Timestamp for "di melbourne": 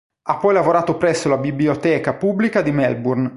2.63-3.29